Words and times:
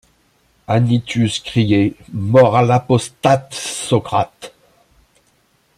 Anitus 0.67 1.39
criait: 1.41 1.93
Mort 2.11 2.55
à 2.57 2.63
l’apostat 2.63 3.47
Socrate! 3.51 4.51